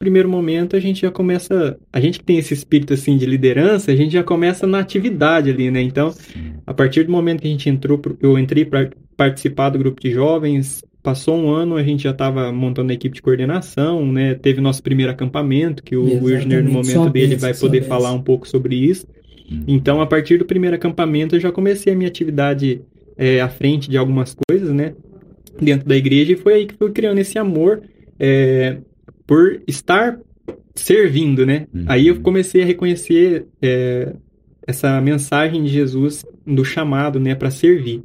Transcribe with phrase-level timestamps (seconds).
[0.00, 3.92] primeiro momento a gente já começa, a gente que tem esse espírito assim de liderança,
[3.92, 5.82] a gente já começa na atividade ali, né?
[5.82, 6.14] Então,
[6.66, 10.10] a partir do momento que a gente entrou, eu entrei para participar do grupo de
[10.10, 14.34] jovens, passou um ano, a gente já estava montando a equipe de coordenação, né?
[14.34, 18.48] Teve nosso primeiro acampamento, que o Wirner, no momento dele, vai poder falar um pouco
[18.48, 19.06] sobre isso.
[19.68, 22.80] Então, a partir do primeiro acampamento, eu já comecei a minha atividade
[23.18, 24.94] é, à frente de algumas coisas, né?
[25.60, 27.82] Dentro da igreja, e foi aí que fui criando esse amor
[28.18, 28.78] é,
[29.30, 30.18] por estar
[30.74, 31.68] servindo, né?
[31.72, 31.84] Uhum.
[31.86, 34.12] Aí eu comecei a reconhecer é,
[34.66, 38.02] essa mensagem de Jesus do chamado, né, para servir.